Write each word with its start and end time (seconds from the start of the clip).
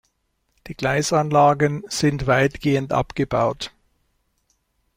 Die 0.65 0.73
Gleisanlagen 0.73 1.83
sind 1.87 2.25
weitgehend 2.25 2.91
abgebaut. 2.91 3.71